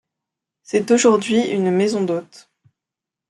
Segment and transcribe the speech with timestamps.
[0.63, 2.49] C'est aujourd'hui une maison d'hôtes.